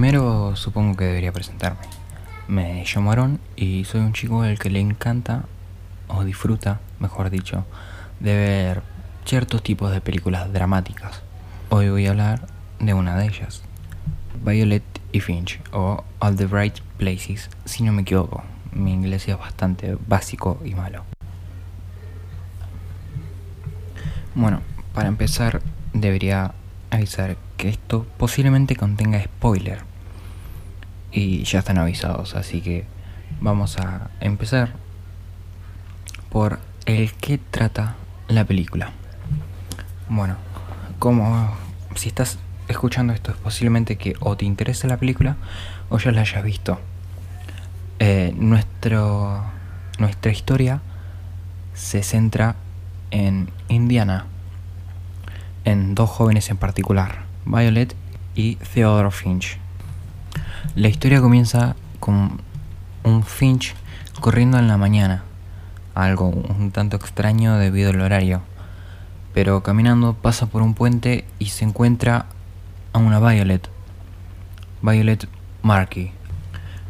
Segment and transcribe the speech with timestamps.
[0.00, 1.80] Primero supongo que debería presentarme.
[2.46, 5.46] Me llamo Aaron y soy un chico al que le encanta,
[6.06, 7.64] o disfruta, mejor dicho,
[8.20, 8.82] de ver
[9.24, 11.22] ciertos tipos de películas dramáticas.
[11.68, 12.46] Hoy voy a hablar
[12.78, 13.62] de una de ellas,
[14.44, 18.44] Violet y Finch, o All the Bright Places, si no me equivoco.
[18.70, 21.02] Mi inglés es bastante básico y malo.
[24.36, 24.60] Bueno,
[24.94, 25.60] para empezar
[25.92, 26.54] debería
[26.92, 29.87] avisar que esto posiblemente contenga spoiler.
[31.10, 32.84] Y ya están avisados, así que
[33.40, 34.72] vamos a empezar
[36.30, 37.94] por el que trata
[38.28, 38.92] la película.
[40.08, 40.36] Bueno,
[40.98, 41.56] como
[41.94, 45.36] si estás escuchando esto es posiblemente que o te interese la película
[45.88, 46.78] o ya la hayas visto.
[47.98, 49.42] Eh, nuestro,
[49.98, 50.80] nuestra historia
[51.74, 52.56] se centra
[53.10, 54.26] en Indiana,
[55.64, 57.94] en dos jóvenes en particular, Violet
[58.34, 59.58] y Theodore Finch.
[60.74, 62.40] La historia comienza con
[63.04, 63.74] un Finch
[64.20, 65.24] corriendo en la mañana,
[65.94, 68.42] algo un tanto extraño debido al horario,
[69.34, 72.26] pero caminando pasa por un puente y se encuentra
[72.92, 73.68] a una Violet,
[74.82, 75.28] Violet
[75.62, 76.12] Markey.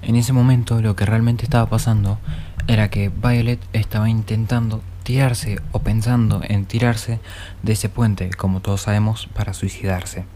[0.03, 2.19] En ese momento lo que realmente estaba pasando
[2.67, 7.19] era que Violet estaba intentando tirarse o pensando en tirarse
[7.63, 10.27] de ese puente, como todos sabemos, para suicidarse.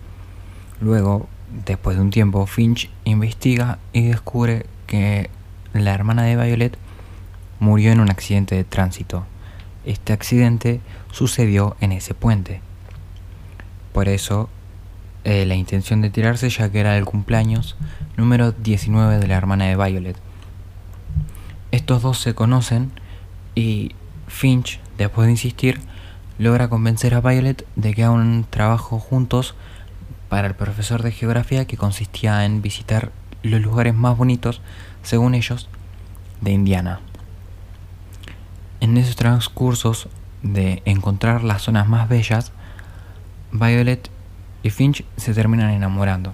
[0.81, 1.29] Luego,
[1.67, 5.31] después de un tiempo, Finch investiga y descubre que
[5.73, 6.77] la hermana de Violet
[7.61, 9.25] murió en un accidente de tránsito.
[9.85, 10.81] Este accidente
[11.11, 12.61] sucedió en ese puente.
[13.93, 14.49] Por eso,
[15.25, 17.77] eh, la intención de tirarse ya que era el cumpleaños
[18.17, 20.17] número 19 de la hermana de Violet.
[21.71, 22.91] Estos dos se conocen
[23.55, 23.95] y
[24.27, 25.81] Finch, después de insistir,
[26.39, 29.55] logra convencer a Violet de que hagan un trabajo juntos
[30.33, 33.13] para el profesor de geografía que consistía en visitar
[33.43, 34.63] los lugares más bonitos,
[35.03, 35.69] según ellos,
[36.41, 37.01] de Indiana.
[38.81, 40.09] En esos transcursos
[40.43, 42.53] de encontrar las zonas más bellas,
[43.53, 44.09] Violet
[44.63, 46.33] y Finch se terminan enamorando.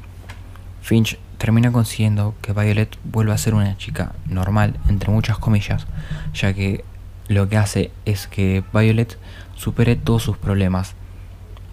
[0.81, 5.89] Finch termina consiguiendo que Violet vuelva a ser una chica normal, entre muchas comillas,
[6.35, 6.85] ya que
[7.27, 9.19] lo que hace es que Violet
[9.57, 10.95] supere todos sus problemas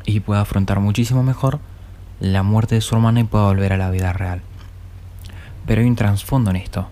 [0.06, 1.60] y pueda afrontar muchísimo mejor
[2.32, 4.42] la muerte de su hermana y pueda volver a la vida real.
[5.66, 6.88] Pero hay un trasfondo en esto.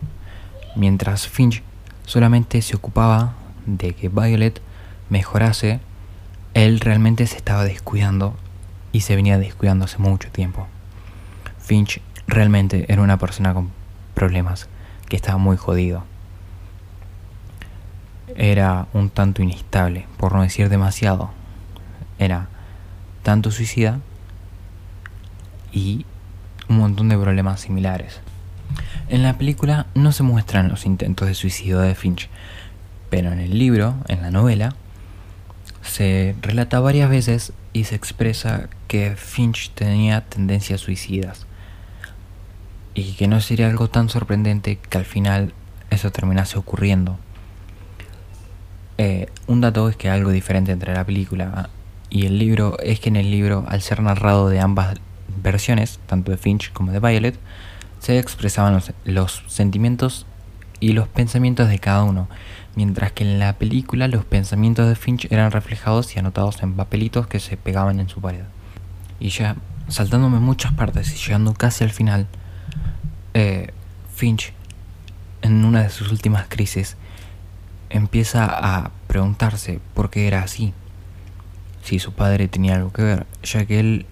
[0.76, 1.64] Mientras Finch
[2.06, 3.34] solamente se ocupaba
[3.66, 4.62] de que Violet
[5.10, 5.80] mejorase,
[6.54, 8.36] él realmente se estaba descuidando
[8.92, 10.68] y se venía descuidando hace mucho tiempo.
[11.60, 13.72] Finch realmente era una persona con
[14.14, 14.68] problemas,
[15.10, 16.04] que estaba muy jodido
[18.36, 21.30] era un tanto inestable, por no decir demasiado.
[22.18, 22.48] Era
[23.22, 24.00] tanto suicida
[25.73, 26.06] y
[26.69, 28.22] un montón de problemas similares.
[29.09, 32.29] En la película no se muestran los intentos de suicidio de Finch,
[33.09, 34.75] pero en el libro, en la novela,
[35.81, 41.45] se relata varias veces y se expresa que Finch tenía tendencias suicidas
[42.95, 45.53] y que no sería algo tan sorprendente que al final
[45.90, 47.17] eso terminase ocurriendo.
[48.97, 51.69] Eh, un dato es que algo diferente entre la película
[52.09, 54.95] y el libro es que en el libro, al ser narrado de ambas
[55.42, 57.38] versiones, tanto de Finch como de Violet,
[58.00, 60.26] se expresaban los, sentimientos
[60.80, 62.28] y los pensamientos de cada uno,
[62.76, 67.28] mientras que en la película los pensamientos de Finch eran reflejados y anotados en papelitos
[67.28, 68.44] que se pegaban en su pared.
[69.20, 69.56] Y ya
[69.88, 72.28] saltándome muchas partes y llegando casi al final,
[73.34, 73.72] eh,
[74.14, 74.54] Finch,
[75.42, 76.98] en una de sus últimas crisis,
[77.90, 80.74] empieza a preguntarse por qué era así,
[81.84, 84.06] si su padre tenía algo que ver, ya que él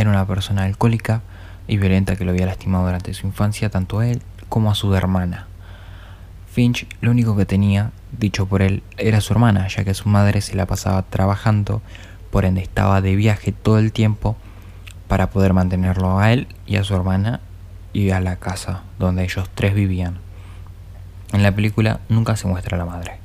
[0.00, 1.22] era una persona alcohólica
[1.68, 4.94] y violenta que lo había lastimado durante su infancia tanto a él como a su
[4.94, 5.46] hermana.
[6.50, 10.40] Finch lo único que tenía, dicho por él, era su hermana, ya que su madre
[10.40, 11.80] se la pasaba trabajando,
[12.30, 14.36] por ende estaba de viaje todo el tiempo
[15.06, 17.40] para poder mantenerlo a él y a su hermana
[17.92, 20.18] y a la casa donde ellos tres vivían.
[21.32, 23.18] En la película nunca se muestra a la madre.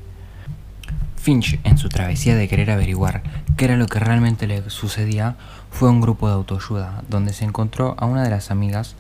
[1.26, 3.24] Finch, en su travesía de querer averiguar
[3.58, 5.38] qué era lo que realmente le sucedía,
[5.72, 8.96] fue a un grupo de autoayuda donde se encontró a una de las amigas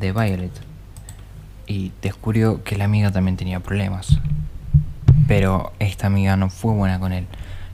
[0.00, 0.50] de Violet
[1.66, 4.18] y descubrió que la amiga también tenía problemas.
[5.28, 7.26] Pero esta amiga no fue buena con él,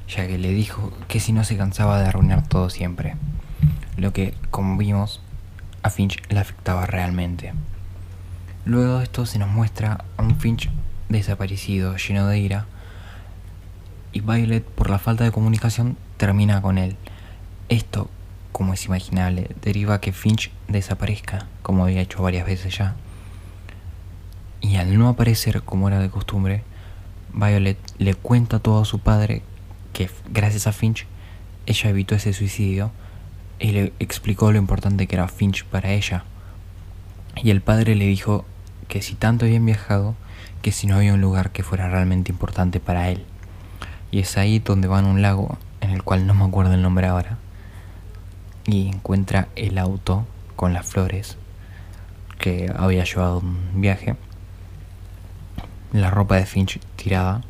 [0.09, 3.15] ya que le dijo que si no se cansaba de arruinar todo siempre,
[3.97, 5.21] lo que, como vimos,
[5.85, 7.53] a Finch le afectaba realmente.
[8.65, 10.69] Luego de esto se nos muestra a un Finch
[11.09, 12.67] desaparecido, lleno de ira,
[14.13, 16.97] y Violet, por la falta de comunicación, termina con él.
[17.69, 18.09] Esto,
[18.53, 22.97] como es imaginable, deriva que Finch desaparezca, como había hecho varias veces ya.
[24.61, 26.63] Y al no aparecer como era de costumbre,
[27.33, 29.43] Violet le cuenta todo a su padre
[29.93, 31.07] que gracias a Finch
[31.67, 32.91] ella evitó ese suicidio
[33.59, 36.25] y le explicó lo importante que era Finch para ella.
[37.37, 38.45] Y el padre le dijo
[38.89, 40.15] que si tanto habían viajado,
[40.63, 43.25] que si no había un lugar que fuera realmente importante para él.
[44.11, 46.83] Y es ahí donde van a un lago, en el cual no me acuerdo el
[46.83, 47.39] nombre ahora,
[48.67, 50.27] y encuentra el auto
[50.57, 51.37] con las flores
[52.39, 54.17] que había llevado un viaje,
[55.93, 57.43] la ropa de Finch tirada,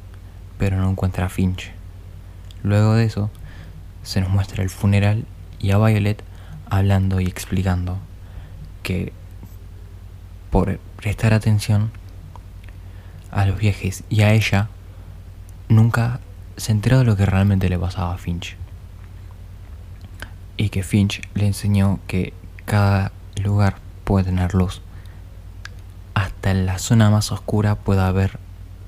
[0.58, 1.72] pero no encuentra a Finch.
[2.62, 3.30] Luego de eso,
[4.02, 5.26] se nos muestra el funeral
[5.58, 6.22] y a Violet
[6.70, 7.98] hablando y explicando
[8.82, 9.12] que
[10.50, 11.90] por prestar atención
[13.30, 14.68] a los viajes y a ella,
[15.68, 16.20] nunca
[16.58, 18.56] se enteró de lo que realmente le pasaba a Finch.
[20.56, 22.34] Y que Finch le enseñó que
[22.64, 24.82] cada lugar puede tener luz.
[26.14, 28.38] Hasta en la zona más oscura puede haber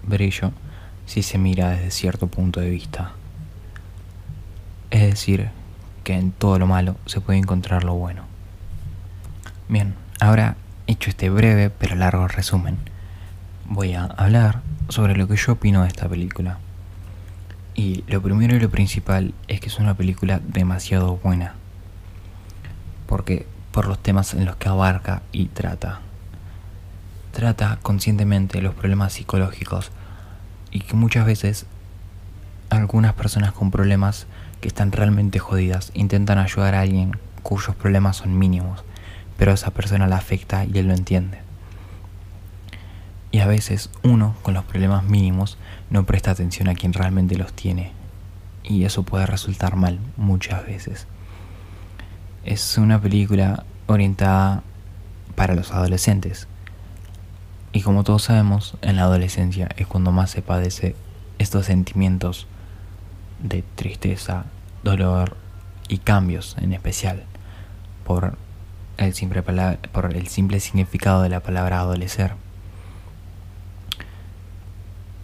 [0.02, 0.52] brillo
[1.06, 3.12] si se mira desde cierto punto de vista.
[4.90, 5.50] Es decir,
[6.02, 8.25] que en todo lo malo se puede encontrar lo bueno.
[9.69, 10.56] Bien, ahora
[10.88, 12.78] hecho este breve pero largo resumen,
[13.69, 16.58] voy a hablar sobre lo que yo opino de esta película.
[17.81, 21.55] Y lo primero y lo principal es que es una película demasiado buena.
[23.06, 26.00] Porque por los temas en los que abarca y trata.
[27.32, 29.93] Trata conscientemente los problemas psicológicos
[30.71, 31.65] y que muchas veces
[32.69, 34.27] algunas personas con problemas
[34.61, 38.85] que están realmente jodidas intentan ayudar a alguien cuyos problemas son mínimos,
[39.38, 41.38] pero a esa persona la afecta y él lo entiende.
[43.31, 45.56] Y a veces uno con los problemas mínimos
[45.90, 47.92] no presta atención a quien realmente los tiene.
[48.62, 51.06] Y eso puede resultar mal muchas veces.
[52.44, 54.62] Es una película orientada
[55.34, 56.46] para los adolescentes.
[57.72, 60.96] Y como todos sabemos, en la adolescencia es cuando más se padece
[61.38, 62.46] estos sentimientos
[63.43, 64.44] de tristeza,
[64.82, 65.36] dolor
[65.88, 67.25] y cambios en especial
[68.04, 68.36] por
[68.96, 72.32] el simple, por el simple significado de la palabra adolecer.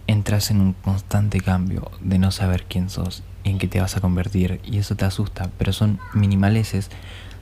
[0.07, 3.97] Entras en un constante cambio de no saber quién sos y en qué te vas
[3.97, 6.89] a convertir y eso te asusta, pero son minimaleces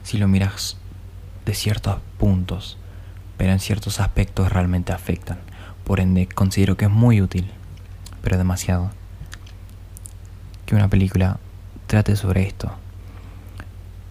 [0.02, 0.76] si lo miras
[1.44, 2.76] de ciertos puntos,
[3.36, 5.38] pero en ciertos aspectos realmente afectan.
[5.84, 7.50] Por ende, considero que es muy útil,
[8.20, 8.90] pero demasiado
[10.66, 11.38] que una película
[11.86, 12.72] trate sobre esto.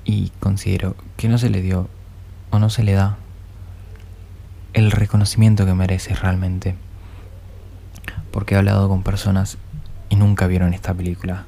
[0.06, 1.90] Y considero que no se le dio
[2.52, 3.18] o no se le da
[4.74, 6.76] el reconocimiento que merece realmente.
[8.36, 9.58] Porque he hablado con personas
[10.10, 11.46] y nunca vieron esta película.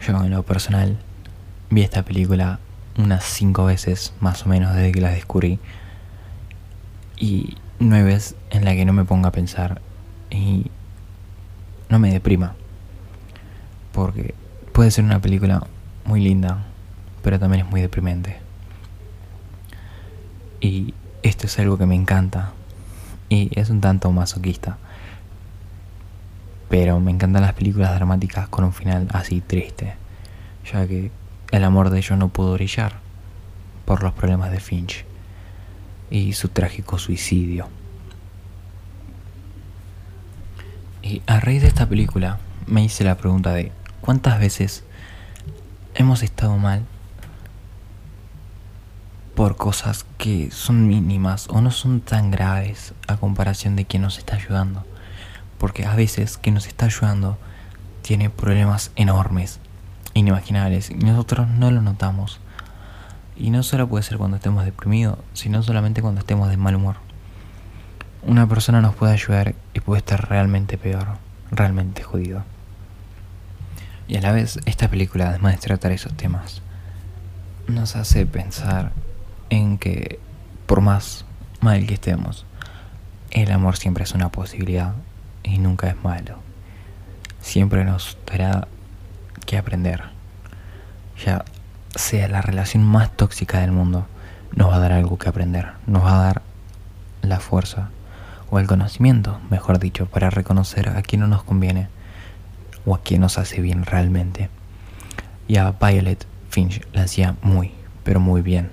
[0.00, 0.96] Yo en lo personal
[1.68, 2.58] vi esta película
[2.96, 5.58] unas cinco veces más o menos desde que la descubrí.
[7.18, 9.82] Y nueve veces en la que no me ponga a pensar
[10.30, 10.70] y
[11.90, 12.54] no me deprima
[13.92, 14.34] porque
[14.72, 15.66] puede ser una película
[16.04, 16.64] muy linda,
[17.22, 18.38] pero también es muy deprimente.
[20.60, 22.52] Y esto es algo que me encanta
[23.28, 24.78] y es un tanto masoquista.
[26.72, 29.92] Pero me encantan las películas dramáticas con un final así triste,
[30.72, 31.10] ya que
[31.50, 32.94] el amor de ellos no pudo brillar
[33.84, 35.04] por los problemas de Finch
[36.10, 37.68] y su trágico suicidio.
[41.02, 44.82] Y a raíz de esta película me hice la pregunta de ¿Cuántas veces
[45.94, 46.86] hemos estado mal
[49.34, 54.16] por cosas que son mínimas o no son tan graves a comparación de quien nos
[54.16, 54.86] está ayudando?
[55.62, 57.38] Porque a veces quien nos está ayudando
[58.02, 59.60] tiene problemas enormes,
[60.12, 62.40] inimaginables, y nosotros no lo notamos.
[63.36, 66.96] Y no solo puede ser cuando estemos deprimidos, sino solamente cuando estemos de mal humor.
[68.26, 71.06] Una persona nos puede ayudar y puede estar realmente peor,
[71.52, 72.42] realmente jodido.
[74.08, 76.60] Y a la vez, esta película, además de tratar esos temas,
[77.68, 78.90] nos hace pensar
[79.48, 80.18] en que,
[80.66, 81.24] por más
[81.60, 82.46] mal que estemos,
[83.30, 84.94] el amor siempre es una posibilidad
[85.42, 86.38] y nunca es malo.
[87.40, 88.68] Siempre nos dará
[89.46, 90.02] que aprender.
[91.24, 91.44] Ya
[91.94, 94.06] sea la relación más tóxica del mundo,
[94.54, 95.72] nos va a dar algo que aprender.
[95.86, 96.42] Nos va a dar
[97.22, 97.90] la fuerza
[98.50, 101.88] o el conocimiento, mejor dicho, para reconocer a quién no nos conviene
[102.84, 104.50] o a quien nos hace bien realmente.
[105.48, 107.72] Y a Violet Finch la hacía muy,
[108.04, 108.70] pero muy bien.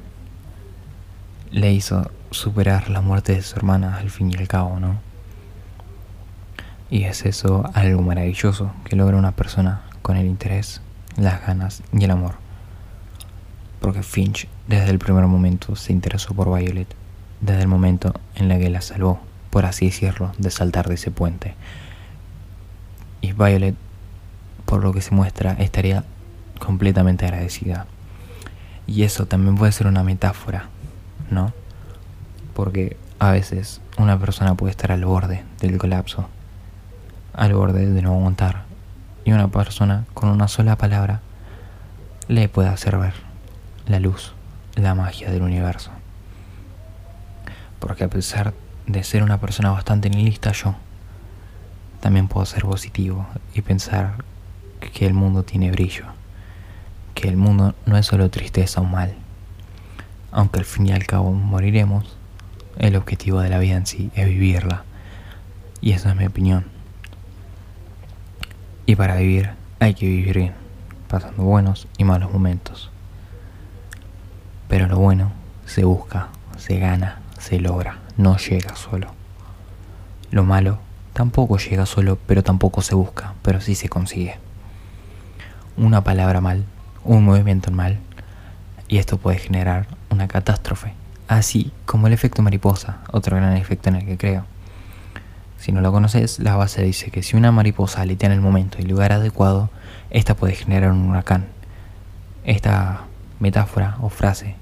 [1.51, 5.08] Le hizo superar la muerte de su hermana al fin y al cabo, ¿no?
[6.91, 10.81] Y es eso algo maravilloso que logra una persona con el interés,
[11.17, 12.35] las ganas y el amor.
[13.79, 16.87] Porque Finch desde el primer momento se interesó por Violet,
[17.41, 19.19] desde el momento en el que la salvó,
[19.51, 21.55] por así decirlo, de saltar de ese puente.
[23.21, 23.75] Y Violet,
[24.65, 26.03] por lo que se muestra, estaría
[26.59, 27.85] completamente agradecida.
[28.87, 30.69] Y eso también puede ser una metáfora,
[31.29, 31.53] ¿no?
[32.55, 36.27] Porque a veces una persona puede estar al borde del colapso,
[37.33, 38.63] al borde de no aguantar,
[39.25, 41.21] y una persona con una sola palabra
[42.27, 43.13] le puede hacer ver
[43.87, 44.33] la luz,
[44.75, 45.91] la magia del universo.
[47.79, 48.53] Porque a pesar
[48.87, 50.75] de ser una persona bastante nihilista yo,
[51.99, 54.23] también puedo ser positivo y pensar
[54.79, 56.05] que el mundo tiene brillo,
[57.13, 59.13] que el mundo no es solo tristeza o mal.
[60.31, 62.15] Aunque al fin y al cabo moriremos,
[62.77, 64.83] el objetivo de la vida en sí es vivirla.
[65.81, 66.78] Y esa es mi opinión.
[68.89, 70.53] Y para vivir hay que vivir bien,
[71.07, 72.89] pasando buenos y malos momentos.
[74.67, 75.31] Pero lo bueno
[75.67, 79.13] se busca, se gana, se logra, no llega solo.
[80.31, 80.79] Lo malo
[81.13, 84.39] tampoco llega solo, pero tampoco se busca, pero sí se consigue.
[85.77, 86.65] Una palabra mal,
[87.03, 87.99] un movimiento mal,
[88.87, 90.93] y esto puede generar una catástrofe,
[91.27, 94.45] así como el efecto mariposa, otro gran efecto en el que creo.
[95.59, 98.77] Si no lo conoces, la base dice que si una mariposa aletea en el momento
[98.79, 99.69] y lugar adecuado,
[100.09, 101.47] esta puede generar un huracán.
[102.45, 103.01] Esta
[103.39, 104.55] metáfora o frase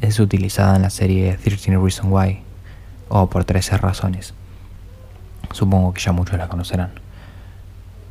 [0.00, 2.42] es utilizada en la serie 13 Reasons Why
[3.08, 4.34] o por 13 razones.
[5.52, 6.90] Supongo que ya muchos la conocerán.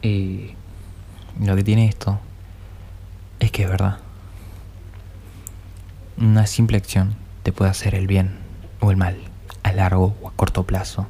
[0.02, 0.52] Y
[1.40, 2.20] lo que tiene esto
[3.40, 3.98] es que es verdad.
[6.18, 8.38] Una simple acción te puede hacer el bien
[8.80, 9.18] o el mal
[9.64, 11.08] a largo o a corto plazo.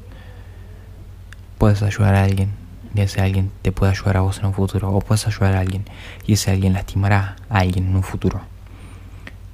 [1.57, 2.51] Puedes ayudar a alguien
[2.93, 4.91] y ese alguien te puede ayudar a vos en un futuro.
[4.91, 5.85] O puedes ayudar a alguien
[6.25, 8.41] y ese alguien lastimará a alguien en un futuro.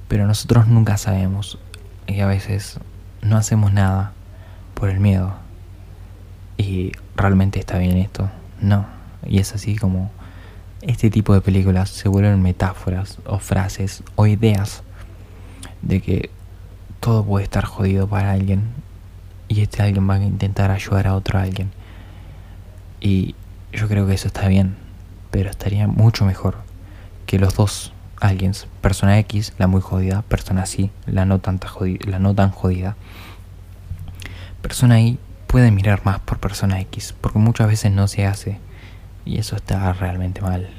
[0.08, 1.58] Pero nosotros nunca sabemos
[2.06, 2.78] y a veces
[3.22, 4.12] no hacemos nada
[4.74, 5.34] por el miedo.
[6.56, 8.30] Y realmente está bien esto.
[8.60, 8.86] No.
[9.26, 10.10] Y es así como
[10.82, 14.82] este tipo de películas se vuelven metáforas o frases o ideas
[15.82, 16.30] de que
[17.00, 18.62] todo puede estar jodido para alguien
[19.48, 21.70] y este alguien va a intentar ayudar a otro alguien.
[23.04, 23.34] Y
[23.70, 24.76] yo creo que eso está bien,
[25.30, 26.56] pero estaría mucho mejor
[27.26, 31.98] que los dos alguiens, persona X, la muy jodida, persona sí, la no, tanta jodida,
[32.10, 32.96] la no tan jodida,
[34.62, 38.58] persona Y puede mirar más por persona X, porque muchas veces no se hace
[39.26, 40.70] y eso está realmente mal.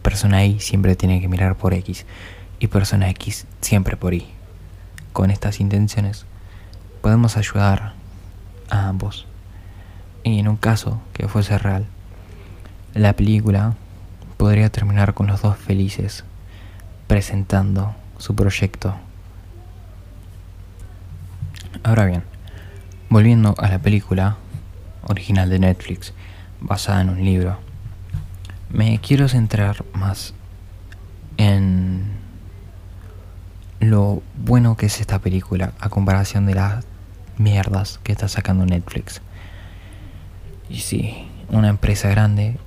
[0.00, 2.06] Persona Y siempre tiene que mirar por X
[2.60, 4.26] y persona X siempre por Y.
[5.12, 6.24] Con estas intenciones
[7.02, 7.92] podemos ayudar
[8.70, 9.26] a ambos.
[10.26, 11.86] Y en un caso que fuese real,
[12.94, 13.74] la película
[14.36, 16.24] podría terminar con los dos felices
[17.06, 18.96] presentando su proyecto.
[21.84, 22.24] Ahora bien,
[23.08, 24.36] volviendo a la película
[25.04, 26.12] original de Netflix,
[26.60, 27.58] basada en un libro,
[28.68, 30.34] me quiero centrar más
[31.36, 32.02] en
[33.78, 36.84] lo bueno que es esta película a comparación de las
[37.38, 39.22] mierdas que está sacando Netflix.
[40.68, 42.58] Y sí, una empresa grande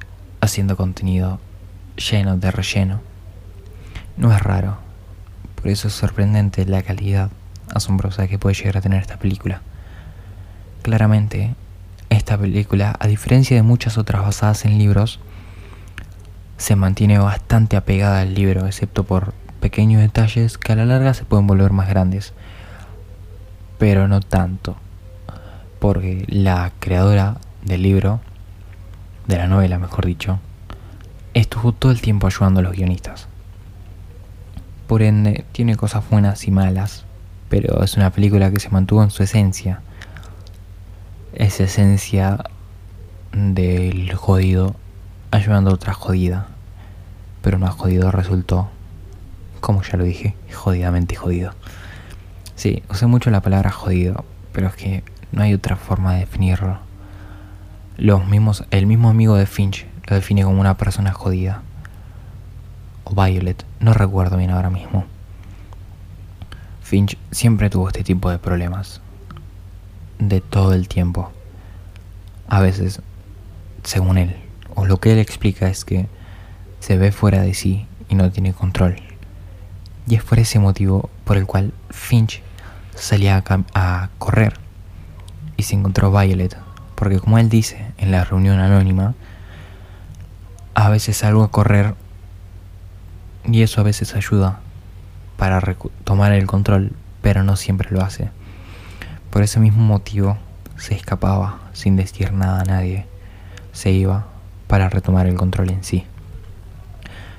[0.41, 1.39] haciendo contenido
[1.97, 3.01] lleno de relleno
[4.17, 4.77] no es raro.
[5.55, 7.29] Por eso es sorprendente la calidad
[7.73, 9.61] asombrosa que puede llegar a tener esta película.
[10.81, 11.55] Claramente,
[12.09, 15.19] esta película, a diferencia de muchas otras basadas en libros,
[16.57, 21.25] se mantiene bastante apegada al libro, excepto por pequeños detalles que a la larga se
[21.25, 22.33] pueden volver más grandes.
[23.77, 24.75] Pero no tanto,
[25.79, 28.19] porque la creadora del libro,
[29.27, 30.39] de la novela mejor dicho,
[31.33, 33.27] estuvo todo el tiempo ayudando a los guionistas.
[34.87, 37.05] Por ende, tiene cosas buenas y malas,
[37.49, 39.81] pero es una película que se mantuvo en su esencia.
[41.33, 42.43] Esa esencia
[43.33, 44.75] del jodido
[45.31, 46.47] ayudando a otra jodida.
[47.41, 48.69] Pero más jodido resultó,
[49.61, 51.53] como ya lo dije, jodidamente jodido.
[52.55, 56.88] Sí, usé mucho la palabra jodido, pero es que no hay otra forma de definirlo.
[57.99, 61.63] Los mismos, el mismo amigo de Finch lo define como una persona jodida.
[63.11, 65.03] Violet, no recuerdo bien ahora mismo.
[66.81, 69.01] Finch siempre tuvo este tipo de problemas.
[70.17, 71.29] De todo el tiempo.
[72.47, 73.01] A veces,
[73.83, 74.33] según él,
[74.75, 76.07] o lo que él explica es que
[76.79, 78.95] se ve fuera de sí y no tiene control.
[80.07, 82.41] Y es por ese motivo por el cual Finch
[82.95, 84.53] salía a, a correr
[85.57, 86.68] y se encontró Violet.
[86.99, 89.15] Porque como él dice en la reunión anónima,
[90.73, 91.95] a veces salgo a correr
[93.45, 94.59] y eso a veces ayuda
[95.37, 95.61] para
[96.03, 96.91] tomar el control,
[97.21, 98.31] pero no siempre lo hace.
[99.29, 100.37] Por ese mismo motivo
[100.75, 103.05] se escapaba sin decir nada a nadie.
[103.71, 104.27] Se iba
[104.67, 106.05] para retomar el control en sí.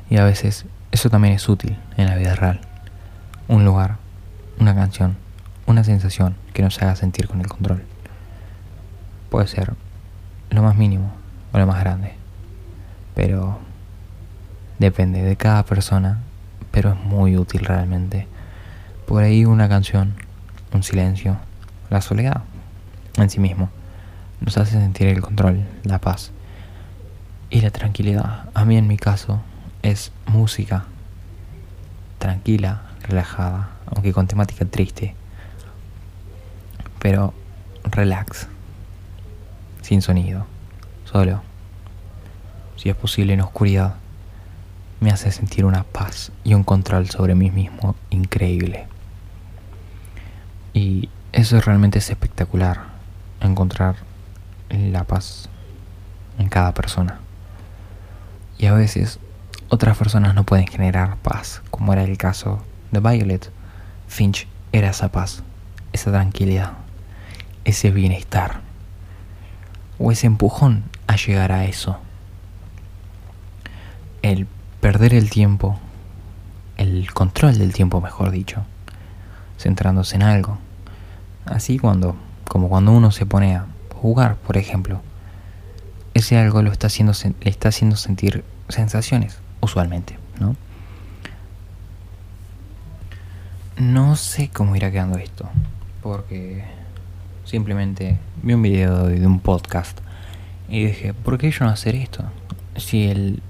[0.09, 2.63] Y a veces eso también es útil en la vida real.
[3.47, 3.99] Un lugar,
[4.59, 5.19] una canción,
[5.67, 7.85] una sensación que nos haga sentir con el control.
[9.31, 9.75] Puede ser
[10.51, 11.13] lo más mínimo
[11.53, 12.15] o lo más grande.
[13.15, 13.59] Pero
[14.79, 16.19] depende de cada persona,
[16.71, 18.27] pero es muy útil realmente.
[19.07, 20.15] Por ahí una canción,
[20.73, 21.39] un silencio,
[21.91, 22.43] la soledad
[23.17, 23.71] en sí mismo
[24.41, 26.33] nos hace sentir el control, la paz
[27.51, 28.49] y la tranquilidad.
[28.55, 29.41] A mí en mi caso
[29.83, 30.85] es música
[32.19, 35.15] tranquila, relajada, aunque con temática triste,
[36.99, 37.35] pero
[37.85, 38.49] relax
[39.91, 40.47] sin sonido,
[41.05, 41.43] solo.
[42.77, 43.97] Si es posible en oscuridad,
[45.01, 48.87] me hace sentir una paz y un control sobre mí mismo increíble.
[50.75, 52.83] Y eso realmente es espectacular,
[53.41, 53.97] encontrar
[54.69, 55.49] la paz
[56.39, 57.19] en cada persona.
[58.59, 59.19] Y a veces
[59.71, 63.51] otras personas no pueden generar paz, como era el caso de Violet.
[64.07, 65.43] Finch era esa paz,
[65.93, 66.75] esa tranquilidad,
[67.65, 68.70] ese bienestar
[70.01, 71.99] o ese empujón a llegar a eso.
[74.23, 74.47] El
[74.81, 75.79] perder el tiempo,
[76.79, 78.65] el control del tiempo, mejor dicho,
[79.59, 80.59] centrándose en algo.
[81.45, 82.17] Así cuando,
[82.49, 85.03] como cuando uno se pone a jugar, por ejemplo,
[86.15, 90.57] ese algo lo está haciendo, le está haciendo sentir sensaciones, usualmente, ¿no?
[93.77, 95.49] No sé cómo irá quedando esto,
[96.03, 96.80] porque
[97.51, 99.99] Simplemente vi un video de un podcast
[100.69, 102.23] y dije, ¿por qué yo no hacer esto?
[102.77, 103.43] Si el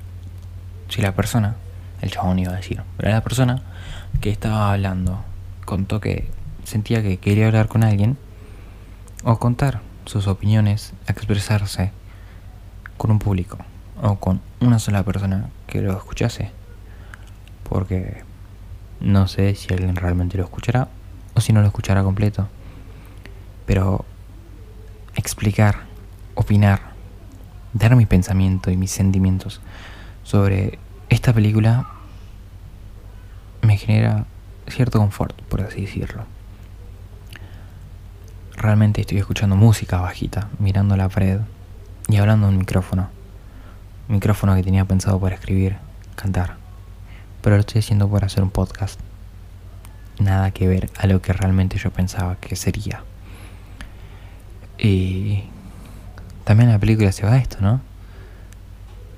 [0.88, 1.57] si la persona,
[2.01, 3.61] el chabón iba a decir, pero la persona
[4.22, 5.22] que estaba hablando
[5.66, 6.31] contó que
[6.64, 8.16] sentía que quería hablar con alguien
[9.22, 11.92] o contar sus opiniones, expresarse
[12.96, 13.59] con un público
[14.01, 16.53] o con una sola persona que lo escuchase.
[17.68, 18.24] Porque
[18.98, 20.88] no sé si alguien realmente lo escuchará
[21.35, 22.48] o si no lo escuchará completo.
[23.70, 24.04] Pero
[25.14, 25.83] explicar,
[26.35, 26.80] opinar,
[27.72, 29.61] dar mi pensamiento y mis sentimientos
[30.24, 31.87] sobre esta película
[33.62, 34.26] me genera
[34.66, 36.24] cierto confort, por así decirlo.
[38.56, 41.38] Realmente estoy escuchando música bajita, mirando la pared
[42.09, 43.09] y hablando en un micrófono.
[44.09, 45.76] micrófono que tenía pensado para escribir,
[46.16, 46.56] cantar.
[47.40, 48.98] Pero lo estoy haciendo por hacer un podcast.
[50.18, 53.04] Nada que ver a lo que realmente yo pensaba que sería.
[54.81, 55.45] Y
[56.45, 57.83] también la película se va a esto, ¿no?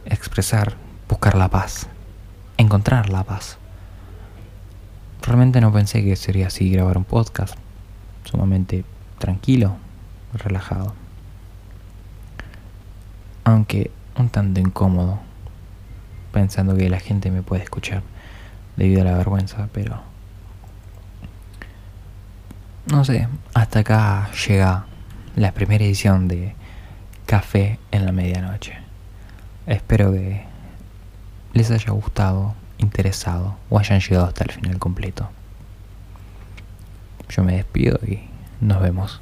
[0.05, 0.75] Expresar,
[1.09, 1.87] buscar la paz,
[2.57, 3.59] encontrar la paz.
[5.23, 7.55] Realmente no pensé que sería así grabar un podcast,
[8.25, 8.85] sumamente
[9.19, 9.77] tranquilo,
[10.35, 10.95] relajado.
[13.45, 15.21] Aunque un tanto incómodo,
[16.33, 18.03] pensando que la gente me puede escuchar
[18.77, 20.03] debido a la vergüenza, pero...
[22.87, 24.87] No sé, hasta acá llega
[25.37, 26.55] la primera edición de
[27.27, 28.75] Café en la Medianoche.
[29.67, 30.45] Espero que
[31.55, 35.31] les haya gustado, interesado o hayan llegado hasta el final completo.
[37.29, 38.21] Yo me despido y
[38.61, 39.21] nos vemos.